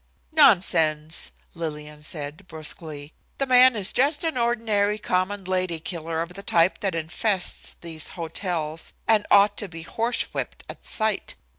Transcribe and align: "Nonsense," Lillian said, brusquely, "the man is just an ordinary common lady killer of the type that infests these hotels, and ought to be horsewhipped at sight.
"Nonsense," 0.31 1.31
Lillian 1.53 2.01
said, 2.01 2.47
brusquely, 2.47 3.13
"the 3.37 3.45
man 3.45 3.75
is 3.75 3.93
just 3.93 4.23
an 4.23 4.35
ordinary 4.35 4.97
common 4.97 5.43
lady 5.43 5.79
killer 5.79 6.23
of 6.23 6.33
the 6.33 6.41
type 6.41 6.79
that 6.79 6.95
infests 6.95 7.75
these 7.81 8.07
hotels, 8.17 8.93
and 9.07 9.27
ought 9.29 9.57
to 9.57 9.67
be 9.67 9.83
horsewhipped 9.83 10.63
at 10.67 10.87
sight. 10.87 11.35